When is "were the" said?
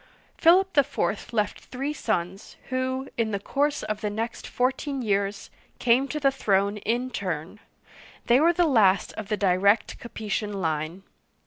8.39-8.65